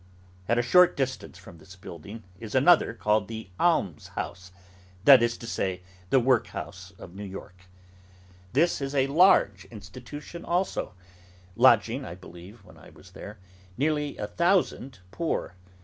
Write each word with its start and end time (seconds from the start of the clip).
At 0.49 0.57
a 0.57 0.63
short 0.63 0.97
distance 0.97 1.37
from 1.37 1.59
this 1.59 1.75
building 1.75 2.23
is 2.39 2.55
another 2.55 2.91
called 2.95 3.27
the 3.27 3.51
Alms 3.59 4.07
House, 4.17 4.51
that 5.05 5.21
is 5.21 5.37
to 5.37 5.45
say, 5.45 5.83
the 6.09 6.19
workhouse 6.19 6.89
of 6.97 7.13
New 7.13 7.23
York. 7.23 7.65
This 8.53 8.81
is 8.81 8.95
a 8.95 9.05
large 9.05 9.65
Institution 9.65 10.43
also: 10.43 10.95
lodging, 11.55 12.03
I 12.03 12.15
believe, 12.15 12.63
when 12.65 12.77
I 12.79 12.89
was 12.89 13.11
there, 13.11 13.37
nearly 13.77 14.17
a 14.17 14.25
thousand 14.25 15.01
poor. 15.11 15.53